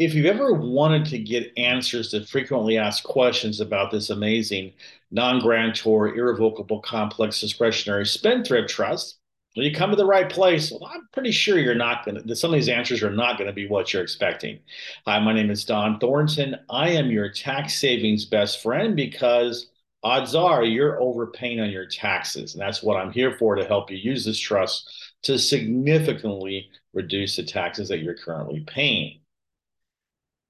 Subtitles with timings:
[0.00, 4.72] if you've ever wanted to get answers to frequently asked questions about this amazing
[5.10, 9.18] non-grantor, irrevocable, complex discretionary spendthrift trust,
[9.54, 10.70] well, you come to the right place.
[10.70, 13.48] Well, I'm pretty sure you're not going to, some of these answers are not going
[13.48, 14.60] to be what you're expecting.
[15.04, 16.56] Hi, my name is Don Thornton.
[16.70, 19.68] I am your tax savings best friend because
[20.02, 22.54] odds are you're overpaying on your taxes.
[22.54, 24.90] And that's what I'm here for to help you use this trust
[25.24, 29.19] to significantly reduce the taxes that you're currently paying.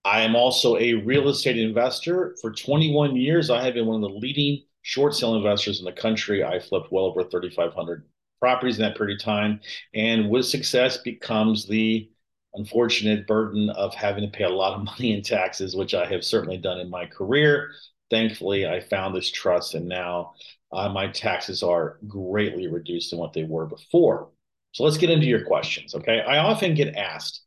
[0.05, 2.37] I am also a real estate investor.
[2.41, 5.93] For 21 years, I have been one of the leading short sale investors in the
[5.93, 6.43] country.
[6.43, 8.05] I flipped well over 3,500
[8.41, 9.61] properties in that period of time.
[9.95, 12.11] And with success becomes the
[12.55, 16.25] unfortunate burden of having to pay a lot of money in taxes, which I have
[16.25, 17.73] certainly done in my career.
[18.11, 20.33] Thankfully, I found this trust, and now
[20.73, 24.31] uh, my taxes are greatly reduced than what they were before.
[24.73, 25.95] So let's get into your questions.
[25.95, 26.21] Okay.
[26.21, 27.43] I often get asked,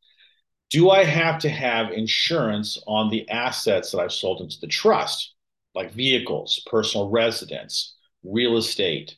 [0.73, 5.35] do I have to have insurance on the assets that I've sold into the trust,
[5.75, 9.15] like vehicles, personal residence, real estate,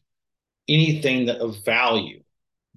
[0.67, 2.21] anything that of value?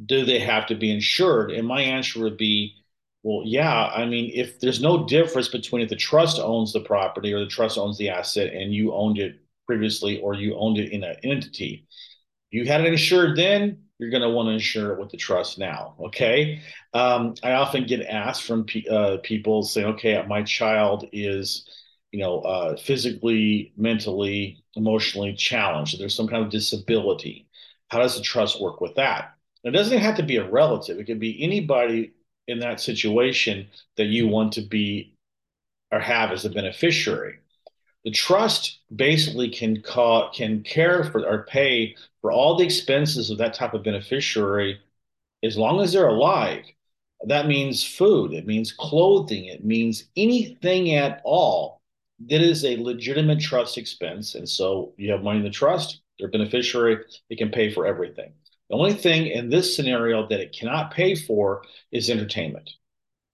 [0.06, 1.51] Do they have to be insured?
[1.51, 2.77] And my answer would be,
[3.25, 3.87] well, yeah.
[3.87, 7.47] I mean, if there's no difference between if the trust owns the property or the
[7.47, 11.17] trust owns the asset and you owned it previously or you owned it in an
[11.25, 11.89] entity,
[12.53, 15.59] you had it insured then, you're going to want to insure it with the trust
[15.59, 15.95] now.
[16.01, 16.63] Okay.
[16.95, 21.69] Um, I often get asked from uh, people saying, okay, my child is,
[22.13, 25.99] you know, uh, physically, mentally, emotionally challenged.
[25.99, 27.49] There's some kind of disability.
[27.89, 29.35] How does the trust work with that?
[29.65, 30.99] It doesn't have to be a relative.
[30.99, 32.12] It could be anybody
[32.47, 35.15] in that situation that you want to be
[35.91, 37.39] or have as a beneficiary.
[38.09, 43.37] The trust basically can call, can care for or pay for all the expenses of
[43.37, 44.81] that type of beneficiary
[45.42, 46.65] as long as they're alive.
[47.27, 51.83] That means food, it means clothing, it means anything at all
[52.31, 54.34] that is a legitimate trust expense.
[54.37, 58.33] And so you have money in the trust, they're beneficiary, it can pay for everything.
[58.71, 61.62] The only thing in this scenario that it cannot pay for
[61.93, 62.71] is entertainment.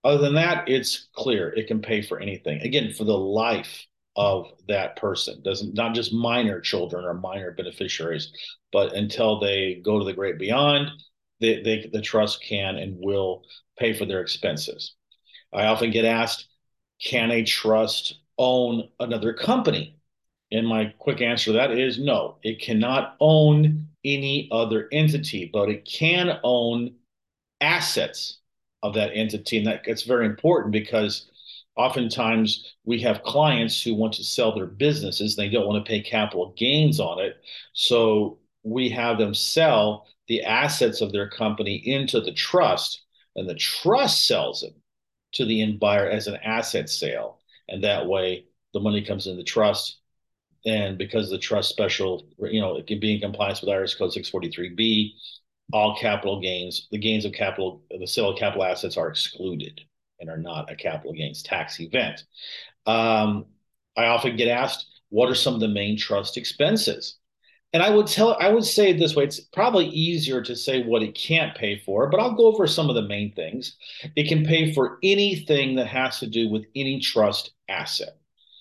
[0.03, 2.61] Other than that, it's clear it can pay for anything.
[2.63, 5.43] Again, for the life of that person.
[5.43, 8.33] Doesn't not just minor children or minor beneficiaries
[8.73, 10.91] but until they go to the great beyond
[11.41, 13.43] they, they the trust can and will
[13.79, 14.95] pay for their expenses.
[15.53, 16.49] I often get asked
[17.03, 19.99] can a trust own another company?
[20.53, 25.69] And my quick answer to that is no it cannot own any other entity but
[25.69, 26.95] it can own
[27.61, 28.39] assets
[28.83, 29.59] of that entity.
[29.59, 31.31] And that gets very important because
[31.77, 35.35] oftentimes we have clients who want to sell their businesses.
[35.35, 37.37] They don't want to pay capital gains on it.
[37.73, 43.03] So we have them sell the assets of their company into the trust
[43.37, 44.75] and the trust sells it
[45.33, 47.41] to the end buyer as an asset sale.
[47.69, 49.99] And that way the money comes in the trust.
[50.67, 54.13] And because the trust special you know it can be in compliance with irs code
[54.13, 55.13] 643b
[55.73, 59.83] all capital gains the gains of capital the sale of capital assets are excluded
[60.25, 62.25] and are not a capital gains tax event.
[62.87, 63.47] Um,
[63.97, 67.19] I often get asked, what are some of the main trust expenses?
[67.75, 70.85] And I would tell, I would say it this way: it's probably easier to say
[70.85, 73.77] what it can't pay for, but I'll go over some of the main things.
[74.17, 78.17] It can pay for anything that has to do with any trust asset.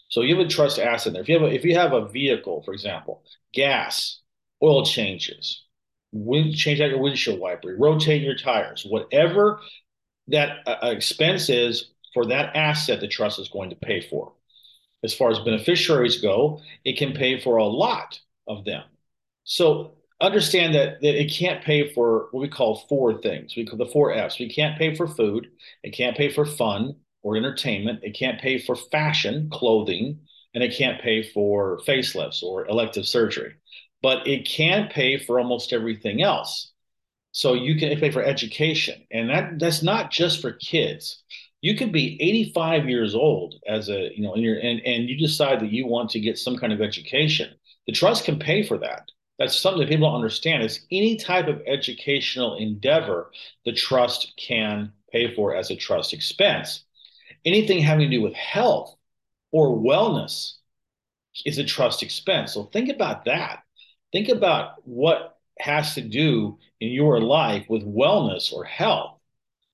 [0.10, 1.22] So you have a trust asset there.
[1.22, 4.20] If you have a, if you have a vehicle, for example, gas,
[4.64, 5.64] oil changes,
[6.12, 9.60] wind, change out your windshield wiper, rotate your tires, whatever
[10.28, 14.34] that uh, uh, expense is for that asset the trust is going to pay for.
[15.04, 18.84] As far as beneficiaries go, it can pay for a lot of them.
[19.44, 23.56] So understand that, that it can't pay for what we call four things.
[23.56, 24.40] We call the four F's.
[24.40, 25.48] We can't pay for food.
[25.84, 28.00] It can't pay for fun or entertainment.
[28.04, 30.20] It can't pay for fashion, clothing,
[30.54, 33.56] and it can't pay for facelifts or elective surgery.
[34.02, 36.73] But it can pay for almost everything else.
[37.34, 41.24] So you can pay for education, and that that's not just for kids.
[41.62, 45.18] You could be 85 years old as a you know, and you're and, and you
[45.18, 47.52] decide that you want to get some kind of education.
[47.88, 49.10] The trust can pay for that.
[49.40, 50.62] That's something that people don't understand.
[50.62, 53.32] Is any type of educational endeavor
[53.66, 56.84] the trust can pay for as a trust expense.
[57.46, 58.96] Anything having to do with health
[59.52, 60.54] or wellness
[61.46, 62.54] is a trust expense.
[62.54, 63.64] So think about that.
[64.12, 69.20] Think about what has to do in your life with wellness or health,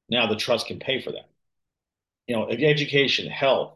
[0.09, 1.29] now the trust can pay for that.
[2.27, 3.73] You know, education, health,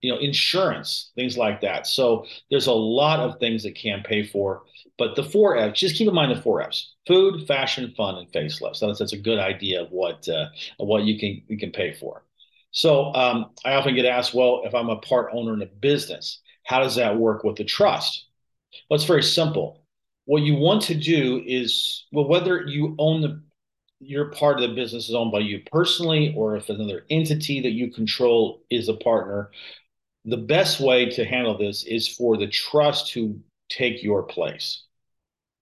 [0.00, 1.86] you know, insurance, things like that.
[1.86, 4.62] So there's a lot of things that can pay for,
[4.98, 8.32] but the four F's, just keep in mind the four F's: food, fashion, fun, and
[8.32, 8.76] facelifts.
[8.76, 10.46] So that's, that's a good idea of what uh,
[10.80, 12.24] of what you can you can pay for.
[12.70, 16.40] So um, I often get asked, well, if I'm a part owner in a business,
[16.64, 18.26] how does that work with the trust?
[18.88, 19.81] Well, it's very simple.
[20.24, 23.42] What you want to do is, well, whether you own the
[24.04, 27.70] your part of the business is owned by you personally, or if another entity that
[27.70, 29.50] you control is a partner,
[30.24, 34.84] the best way to handle this is for the trust to take your place.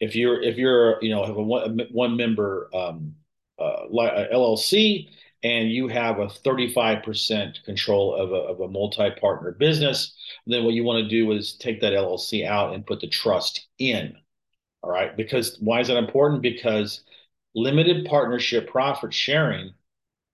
[0.01, 3.15] If you're if you're you know have a one, one member um,
[3.59, 5.09] uh, LLC
[5.43, 10.15] and you have a 35% control of a, of a multi-partner business,
[10.47, 13.69] then what you want to do is take that LLC out and put the trust
[13.79, 14.15] in.
[14.82, 15.17] All right.
[15.17, 16.43] Because why is that important?
[16.43, 17.03] Because
[17.55, 19.73] limited partnership profit sharing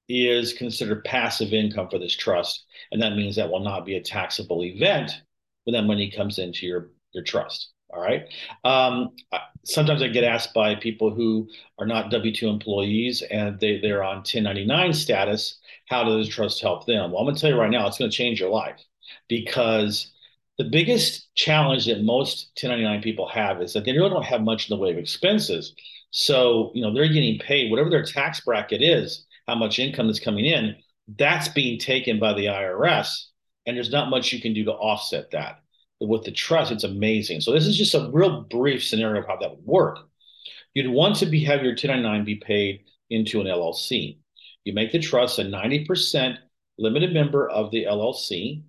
[0.08, 2.64] is considered passive income for this trust.
[2.92, 5.10] And that means that will not be a taxable event
[5.64, 7.72] when that money comes into your, your trust.
[7.90, 8.24] All right.
[8.64, 9.10] Um,
[9.64, 14.02] sometimes I get asked by people who are not W 2 employees and they, they're
[14.02, 17.10] on 1099 status, how does trust help them?
[17.12, 18.80] Well, I'm going to tell you right now, it's going to change your life
[19.28, 20.12] because
[20.58, 24.70] the biggest challenge that most 1099 people have is that they really don't have much
[24.70, 25.74] in the way of expenses.
[26.10, 30.18] So, you know, they're getting paid, whatever their tax bracket is, how much income is
[30.18, 30.76] coming in,
[31.18, 33.26] that's being taken by the IRS.
[33.66, 35.60] And there's not much you can do to offset that.
[36.00, 37.40] But with the trust, it's amazing.
[37.40, 39.98] So this is just a real brief scenario of how that would work.
[40.74, 44.18] You'd want to be have your 1099 be paid into an LLC.
[44.64, 46.36] You make the trust a 90%
[46.78, 48.62] limited member of the LLC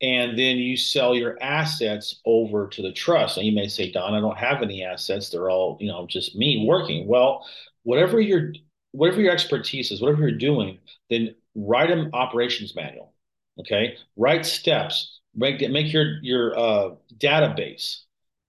[0.00, 3.36] and then you sell your assets over to the trust.
[3.36, 5.28] And you may say, Don, I don't have any assets.
[5.28, 7.06] They're all, you know, just me working.
[7.06, 7.46] Well,
[7.82, 8.52] whatever your
[8.92, 10.78] whatever your expertise is, whatever you're doing,
[11.10, 13.12] then write an operations manual.
[13.60, 15.20] Okay, write steps.
[15.34, 18.02] Make make your your uh, database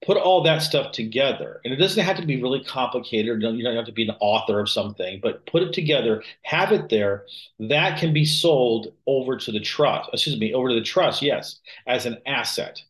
[0.05, 1.59] put all that stuff together.
[1.63, 3.41] And it doesn't have to be really complicated.
[3.41, 6.89] You don't have to be an author of something, but put it together, have it
[6.89, 7.25] there.
[7.59, 11.59] That can be sold over to the trust, excuse me, over to the trust, yes,
[11.85, 12.81] as an asset.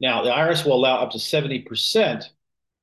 [0.00, 2.24] Now, the IRS will allow up to 70%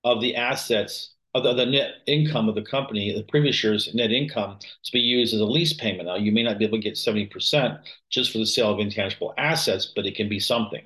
[0.03, 4.11] of the assets of the, the, net income of the company, the previous year's net
[4.11, 6.07] income, to be used as a lease payment.
[6.07, 7.79] Now, you may not be able to get 70%
[8.09, 10.85] just for the sale of intangible assets, but it can be something?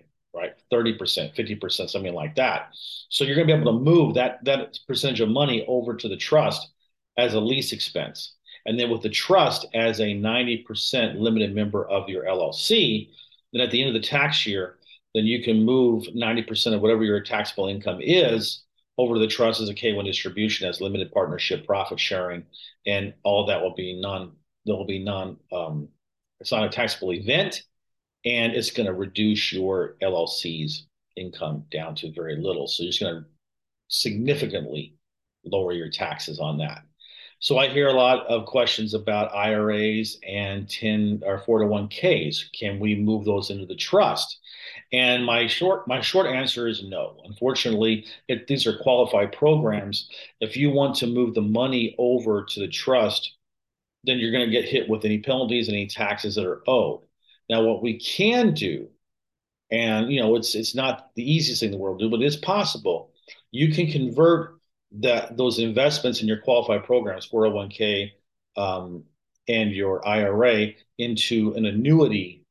[0.72, 2.70] 30%, 50%, something like that.
[3.10, 6.08] So you're going to be able to move that, that percentage of money over to
[6.08, 6.70] the trust
[7.18, 8.36] as a lease expense.
[8.66, 13.10] And then with the trust as a 90% limited member of your LLC,
[13.54, 14.78] then at the end of the tax year,
[15.14, 18.64] then you can move 90% of whatever your taxable income is
[18.98, 22.46] over to the trust as a K1 distribution as limited partnership profit sharing.
[22.86, 24.34] And all that will be non,
[24.66, 25.90] there will be non, um,
[26.40, 27.64] it's not a taxable event
[28.26, 32.68] and it's going to reduce your LLC's income down to very little.
[32.68, 33.26] So you're just going to
[33.88, 34.96] significantly
[35.44, 36.84] lower your taxes on that.
[37.40, 42.52] So I hear a lot of questions about IRAs and 10 or 401ks.
[42.58, 44.40] Can we move those into the trust?
[44.94, 47.20] And my short my short answer is no.
[47.26, 50.08] Unfortunately, it, these are qualified programs.
[50.40, 53.34] If you want to move the money over to the trust,
[54.04, 57.02] then you're going to get hit with any penalties, any taxes that are owed.
[57.52, 58.88] Now, what we can do,
[59.70, 62.22] and you know, it's it's not the easiest thing in the world to do, but
[62.22, 63.12] it's possible.
[63.52, 64.58] You can convert
[64.94, 68.12] that those investments in your qualified programs, 401k,
[68.56, 69.04] um,
[69.50, 70.68] and your IRA
[70.98, 72.46] into an annuity,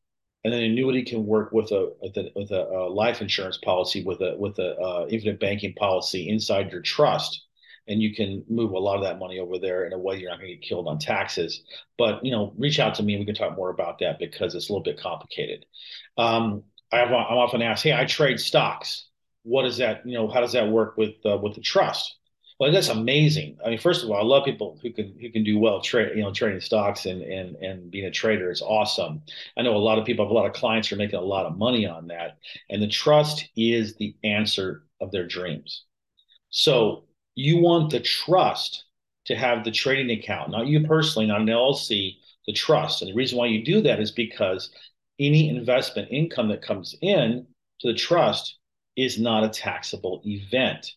[0.45, 4.21] and an annuity can work with a with a, with a, life insurance policy, with
[4.21, 7.47] a with a uh, infinite banking policy inside your trust
[7.91, 10.31] and you can move a lot of that money over there in a way you're
[10.31, 11.63] not going to get killed on taxes.
[11.99, 14.55] But you know, reach out to me and we can talk more about that because
[14.55, 15.67] it's a little bit complicated.
[16.17, 19.09] Um, I I'm often asked, "Hey, I trade stocks.
[19.43, 20.07] What is that?
[20.07, 22.17] You know, how does that work with uh, with the trust?"
[22.61, 23.57] Well, that's amazing.
[23.65, 26.11] I mean, first of all, I love people who can who can do well trade,
[26.15, 29.23] you know, trading stocks and and and being a trader is awesome.
[29.57, 31.23] I know a lot of people, have a lot of clients who are making a
[31.23, 35.85] lot of money on that, and the trust is the answer of their dreams.
[36.51, 37.05] So
[37.41, 38.85] you want the trust
[39.27, 42.17] to have the trading account, not you personally, not an LLC,
[42.47, 43.03] the trust.
[43.03, 44.71] And the reason why you do that is because
[45.19, 47.47] any investment income that comes in
[47.81, 48.59] to the trust
[48.97, 50.93] is not a taxable event.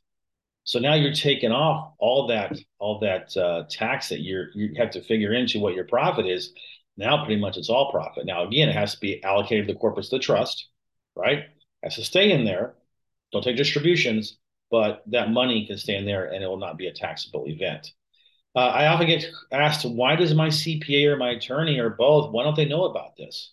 [0.66, 4.92] So now you're taking off all that all that uh, tax that you're you have
[4.92, 6.54] to figure into what your profit is.
[6.96, 8.26] Now pretty much it's all profit.
[8.26, 10.68] Now again, it has to be allocated to the corpus the trust,
[11.16, 11.40] right?
[11.40, 11.50] It
[11.84, 12.76] has to stay in there.
[13.32, 14.38] Don't take distributions,
[14.72, 17.92] but that money can stay in there and it will not be a taxable event.
[18.56, 22.44] Uh, I often get asked, why does my CPA or my attorney or both, why
[22.44, 23.52] don't they know about this?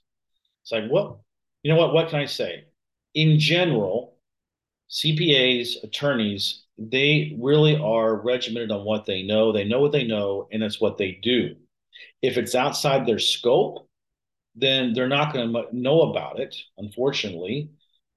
[0.63, 1.25] It's like, well,
[1.63, 1.93] you know what?
[1.95, 2.65] What can I say?
[3.15, 4.17] In general,
[4.91, 9.53] CPAs, attorneys, they really are regimented on what they know.
[9.53, 11.57] They know what they know, and it's what they do.
[12.23, 13.89] If it's outside their scope,
[14.55, 17.71] then they're not going to know about it, unfortunately.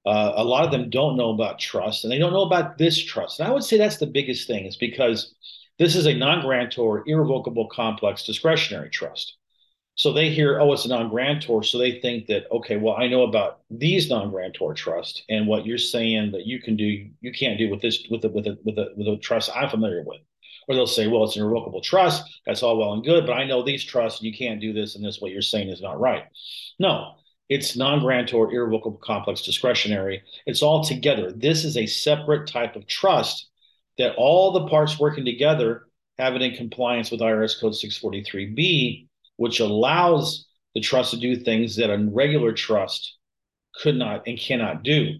[0.06, 3.02] Uh, a lot of them don't know about trust and they don't know about this
[3.02, 3.40] trust.
[3.40, 5.34] And I would say that's the biggest thing is because
[5.78, 9.36] this is a non-grantor, irrevocable, complex discretionary trust.
[9.96, 11.62] So they hear, oh, it's a non-grantor.
[11.62, 15.78] So they think that, okay, well, I know about these non-grantor trusts and what you're
[15.78, 18.78] saying that you can do, you can't do with this, with the, with the, with
[18.78, 20.20] a with the trust I'm familiar with.
[20.66, 22.40] Or they'll say, well, it's an irrevocable trust.
[22.46, 24.96] That's all well and good, but I know these trusts, and you can't do this,
[24.96, 26.24] and this what you're saying is not right.
[26.78, 27.16] No,
[27.48, 30.22] it's non-grantor, irrevocable, complex, discretionary.
[30.46, 31.32] It's all together.
[31.32, 33.48] This is a separate type of trust
[33.98, 35.86] that all the parts working together
[36.18, 41.76] have it in compliance with IRS Code 643B, which allows the trust to do things
[41.76, 43.16] that a regular trust
[43.82, 45.18] could not and cannot do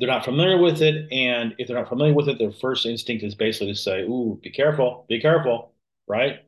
[0.00, 1.12] they're not familiar with it.
[1.12, 4.40] And if they're not familiar with it, their first instinct is basically to say, Ooh,
[4.42, 5.74] be careful, be careful,
[6.08, 6.40] right?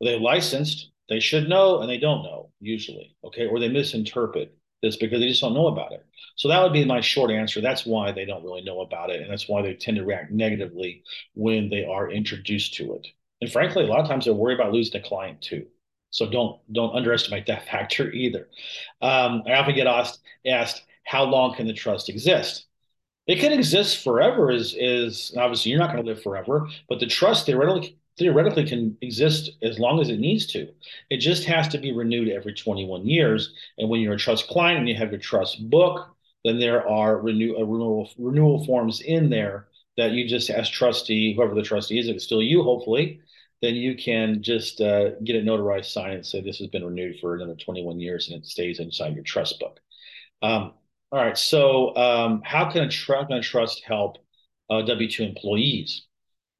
[0.00, 3.46] Well, they're licensed, they should know, and they don't know usually, okay?
[3.46, 6.04] Or they misinterpret this because they just don't know about it.
[6.36, 7.60] So that would be my short answer.
[7.60, 9.22] That's why they don't really know about it.
[9.22, 11.02] And that's why they tend to react negatively
[11.34, 13.06] when they are introduced to it.
[13.40, 15.66] And frankly, a lot of times they're worried about losing a client too.
[16.10, 18.48] So don't don't underestimate that factor either.
[19.02, 22.66] Um, I often get asked asked how long can the trust exist?
[23.26, 24.50] It can exist forever.
[24.50, 28.96] Is is obviously you're not going to live forever, but the trust theoretically theoretically can
[29.02, 30.68] exist as long as it needs to.
[31.10, 33.54] It just has to be renewed every 21 years.
[33.78, 36.08] And when you're a trust client and you have your trust book,
[36.44, 41.34] then there are renew, uh, renewal renewal forms in there that you just as trustee,
[41.34, 43.20] whoever the trustee is, if it's still you, hopefully,
[43.62, 47.16] then you can just uh, get it notarized, sign it, say this has been renewed
[47.20, 49.80] for another 21 years, and it stays inside your trust book.
[50.42, 50.74] Um,
[51.10, 51.38] all right.
[51.38, 54.18] So, um, how can a, tr- a trust help
[54.68, 56.06] uh, W 2 employees?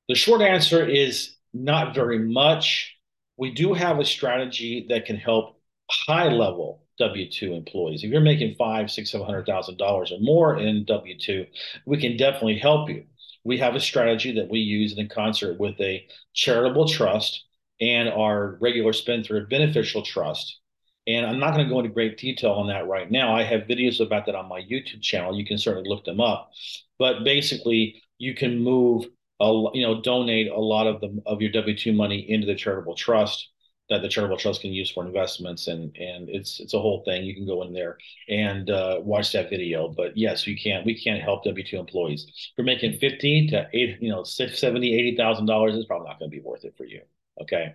[0.08, 2.96] The short answer is not very much.
[3.36, 5.60] We do have a strategy that can help
[5.90, 8.02] high level W 2 employees.
[8.02, 11.46] If you're making five, six, seven hundred thousand dollars or more in W 2,
[11.86, 13.04] we can definitely help you.
[13.44, 17.44] We have a strategy that we use in concert with a charitable trust
[17.80, 20.58] and our regular spendthrift beneficial trust
[21.06, 23.34] and I'm not going to go into great detail on that right now.
[23.34, 25.38] I have videos about that on my YouTube channel.
[25.38, 26.50] You can certainly look them up.
[26.98, 29.06] But basically, you can move,
[29.40, 32.54] a, you know, donate a lot of the of your W two money into the
[32.54, 33.48] charitable trust
[33.88, 37.24] that the charitable trust can use for investments, and and it's it's a whole thing.
[37.24, 39.88] You can go in there and uh, watch that video.
[39.88, 40.84] But yes, you can't.
[40.84, 42.24] We can't help W two employees.
[42.26, 46.18] If you're making fifty to eight, you know, seventy, eighty thousand dollars, it's probably not
[46.18, 47.02] going to be worth it for you.
[47.40, 47.74] Okay.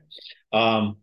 [0.52, 0.98] Um,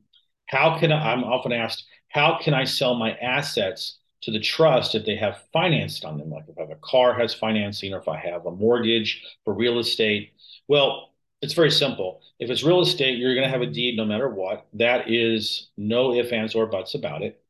[0.47, 4.95] how can I, I'm often asked how can I sell my assets to the trust
[4.95, 6.31] if they have financed on them?
[6.31, 9.55] Like if I have a car has financing or if I have a mortgage for
[9.55, 10.33] real estate.
[10.69, 11.11] Well,
[11.41, 12.21] it's very simple.
[12.39, 14.67] If it's real estate, you're going to have a deed no matter what.
[14.75, 17.43] That is no ifs, ands, or buts about it.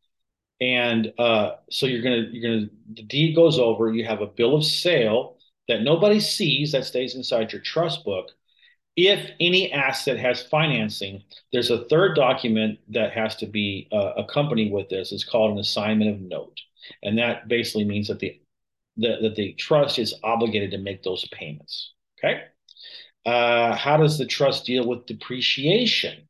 [0.60, 4.22] And uh, so you're going to, you're going to, the deed goes over, you have
[4.22, 5.36] a bill of sale
[5.68, 8.30] that nobody sees that stays inside your trust book
[8.96, 11.22] if any asset has financing,
[11.52, 15.12] there's a third document that has to be uh, accompanied with this.
[15.12, 16.60] It's called an assignment of note,
[17.04, 18.40] and that basically means that the,
[18.96, 21.94] the that the trust is obligated to make those payments.
[22.18, 22.42] Okay.
[23.28, 26.26] Uh, how does the trust deal with depreciation?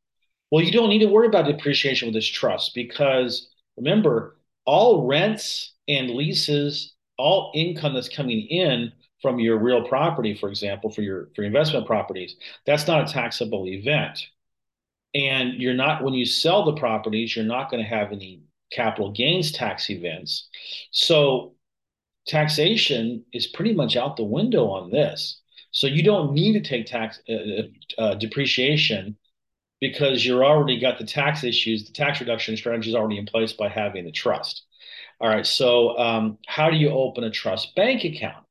[0.51, 5.75] Well, you don't need to worry about depreciation with this trust because remember, all rents
[5.87, 8.91] and leases, all income that's coming in
[9.21, 13.65] from your real property, for example, for your for investment properties, that's not a taxable
[13.65, 14.19] event.
[15.15, 18.41] And you're not when you sell the properties, you're not going to have any
[18.73, 20.49] capital gains tax events.
[20.91, 21.55] So
[22.27, 25.38] taxation is pretty much out the window on this.
[25.71, 29.17] So you don't need to take tax uh, uh, uh depreciation
[29.79, 31.85] because you're already got the tax issues.
[31.85, 34.63] The tax reduction strategy is already in place by having the trust.
[35.21, 35.45] All right.
[35.45, 38.45] So um, how do you open a trust bank account?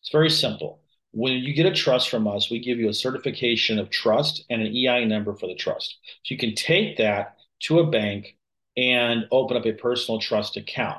[0.00, 0.80] It's very simple.
[1.12, 4.62] When you get a trust from us, we give you a certification of trust and
[4.62, 5.98] an EIN number for the trust.
[6.22, 8.36] So you can take that to a bank
[8.76, 10.98] and open up a personal trust account.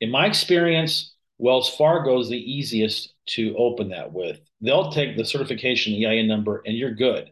[0.00, 4.40] In my experience, Wells Fargo is the easiest to open that with.
[4.60, 7.30] They'll take the certification EIN number and you're good.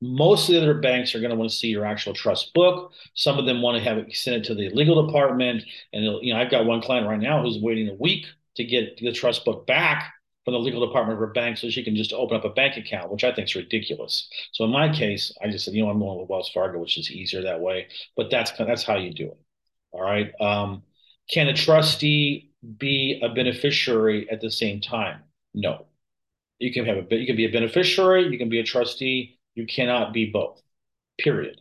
[0.00, 2.92] Most of the other banks are going to want to see your actual trust book.
[3.14, 5.64] Some of them want to have it sent to the legal department.
[5.92, 8.26] And you know, I've got one client right now who's waiting a week
[8.56, 10.12] to get the trust book back
[10.44, 12.76] from the legal department of her bank so she can just open up a bank
[12.76, 14.28] account, which I think is ridiculous.
[14.52, 16.98] So in my case, I just said, you know, I'm going with Wells Fargo, which
[16.98, 17.88] is easier that way.
[18.14, 19.38] But that's that's how you do it.
[19.92, 20.32] All right.
[20.40, 20.82] Um,
[21.30, 25.22] can a trustee be a beneficiary at the same time?
[25.52, 25.86] No.
[26.58, 29.38] You can have a you can be a beneficiary, you can be a trustee.
[29.54, 30.62] You cannot be both.
[31.18, 31.60] Period.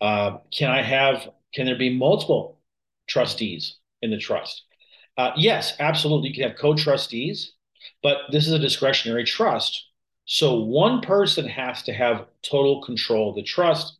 [0.00, 1.28] Uh, can I have?
[1.54, 2.60] Can there be multiple
[3.10, 4.62] trustees in the trust.
[5.18, 6.28] Uh, yes, absolutely.
[6.28, 7.52] You can have co-trustees,
[8.02, 9.88] but this is a discretionary trust.
[10.24, 13.98] So one person has to have total control of the trust.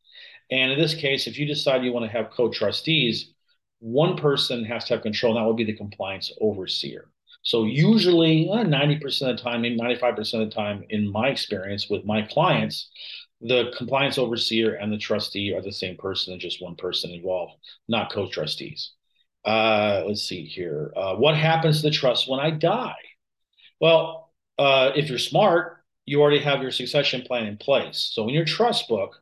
[0.50, 3.34] And in this case, if you decide you want to have co-trustees,
[3.80, 7.10] one person has to have control, and that would be the compliance overseer.
[7.42, 11.88] So usually, uh, 90% of the time, maybe 95% of the time, in my experience
[11.88, 12.90] with my clients,
[13.40, 17.54] the compliance overseer and the trustee are the same person and just one person involved,
[17.88, 18.92] not co-trustees.
[19.44, 20.92] Uh, let's see here.
[20.94, 22.94] Uh, what happens to the trust when I die?
[23.80, 28.10] Well, uh, if you're smart, you already have your succession plan in place.
[28.12, 29.16] So in your trust book,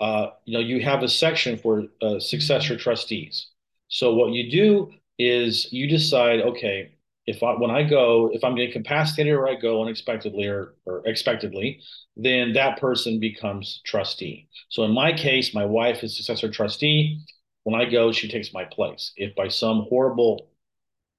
[0.00, 3.51] uh, you know you have a section for uh, successor trustees.
[3.92, 6.92] So what you do is you decide, okay,
[7.26, 11.80] if I when I go, if I'm incapacitated or I go unexpectedly or, or expectedly,
[12.16, 14.48] then that person becomes trustee.
[14.70, 17.20] So in my case, my wife is successor trustee.
[17.64, 19.12] When I go, she takes my place.
[19.16, 20.48] If by some horrible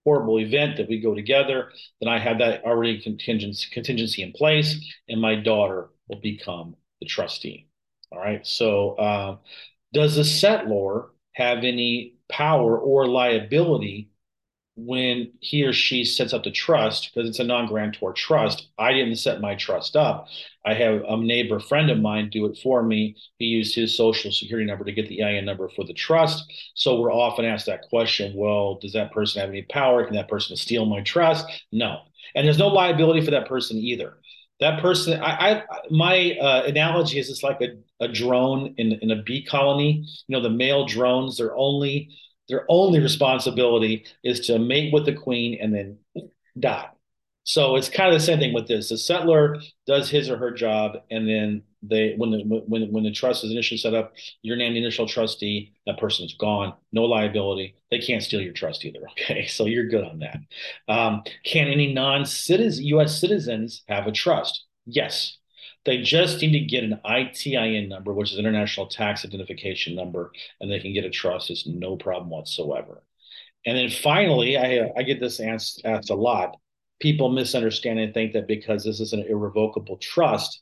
[0.03, 1.69] horrible event that we go together,
[2.01, 7.05] then I have that already contingency contingency in place, and my daughter will become the
[7.05, 7.67] trustee.
[8.11, 8.45] All right.
[8.45, 9.37] So, uh,
[9.93, 14.09] does the settlor have any power or liability
[14.75, 19.17] when he or she sets up the trust, because it's a non-grantor trust, I didn't
[19.17, 20.27] set my trust up.
[20.65, 23.15] I have a neighbor friend of mine do it for me.
[23.37, 26.51] He used his social security number to get the EIN number for the trust.
[26.73, 30.05] So we're often asked that question, well, does that person have any power?
[30.05, 31.45] Can that person steal my trust?
[31.71, 31.99] No.
[32.33, 34.17] And there's no liability for that person either.
[34.63, 39.12] That person, I, I my uh, analogy is it's like a, a drone in, in
[39.12, 40.08] a bee colony.
[40.27, 42.10] You know, the male drones, they're only
[42.48, 45.98] their only responsibility is to mate with the queen and then
[46.58, 46.88] die.
[47.43, 48.88] So it's kind of the same thing with this.
[48.88, 53.11] The settlor does his or her job, and then they when the when when the
[53.11, 55.73] trust is initially set up, you're named initial trustee.
[55.85, 57.75] That person's gone, no liability.
[57.91, 59.01] They can't steal your trust either.
[59.11, 60.37] Okay, so you're good on that.
[60.87, 63.19] Um, can any non-citizen U.S.
[63.19, 64.65] citizens have a trust?
[64.86, 65.38] Yes.
[65.86, 70.31] They just need to get an ITIN number, which is International Tax Identification Number,
[70.62, 71.49] and they can get a trust.
[71.49, 73.03] It's no problem whatsoever.
[73.65, 76.55] And then finally, I, I get this asked, asked a lot.
[77.01, 80.62] People misunderstand and think that because this is an irrevocable trust,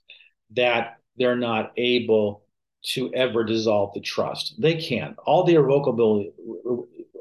[0.55, 2.43] that they're not able
[2.83, 4.55] to ever dissolve the trust.
[4.59, 5.15] They can't.
[5.25, 6.31] All the irrevocability,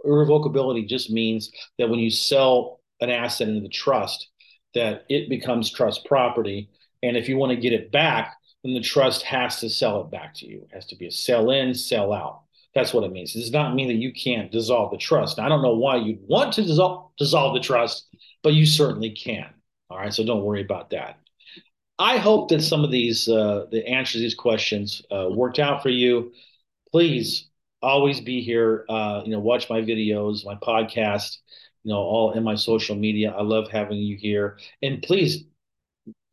[0.05, 4.29] irrevocability just means that when you sell an asset into the trust,
[4.75, 6.71] that it becomes trust property
[7.03, 10.11] and if you want to get it back, then the trust has to sell it
[10.11, 10.63] back to you.
[10.63, 12.43] It has to be a sell in, sell out.
[12.75, 13.35] That's what it means.
[13.35, 15.39] It does not mean that you can't dissolve the trust.
[15.39, 18.07] Now, I don't know why you'd want to dissolve, dissolve the trust,
[18.43, 19.47] but you certainly can.
[19.89, 20.13] All right.
[20.13, 21.19] So don't worry about that.
[22.01, 25.83] I hope that some of these, uh, the answers to these questions uh, worked out
[25.83, 26.33] for you.
[26.91, 27.51] Please
[27.83, 28.87] always be here.
[28.89, 31.37] Uh, you know, watch my videos, my podcast,
[31.85, 33.33] you know, all in my social media.
[33.33, 34.59] I love having you here.
[34.83, 35.45] And please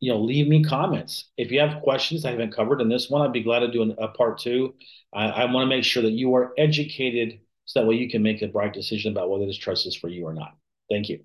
[0.00, 1.30] you know, leave me comments.
[1.36, 3.82] If you have questions I haven't covered in this one, I'd be glad to do
[3.82, 4.74] an, a part two.
[5.12, 8.22] I, I want to make sure that you are educated so that way you can
[8.22, 10.56] make a bright decision about whether this trust is for you or not.
[10.88, 11.20] Thank you.